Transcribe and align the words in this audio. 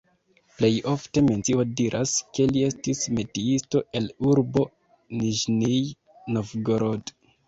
Plej 0.59 0.69
ofte 0.91 1.21
mencio 1.25 1.65
diras, 1.81 2.13
ke 2.37 2.47
li 2.51 2.63
estis 2.67 3.01
metiisto 3.17 3.81
el 3.99 4.07
urbo 4.31 4.63
Niĵnij 5.21 5.77
Novgorod. 6.39 7.15